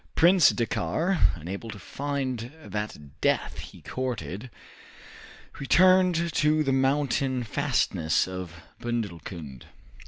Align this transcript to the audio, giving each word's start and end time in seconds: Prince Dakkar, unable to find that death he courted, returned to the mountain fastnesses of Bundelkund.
Prince 0.15 0.49
Dakkar, 0.49 1.19
unable 1.35 1.69
to 1.69 1.77
find 1.77 2.51
that 2.65 3.21
death 3.21 3.59
he 3.59 3.83
courted, 3.83 4.49
returned 5.59 6.33
to 6.33 6.63
the 6.63 6.73
mountain 6.73 7.43
fastnesses 7.43 8.27
of 8.27 8.55
Bundelkund. 8.81 9.65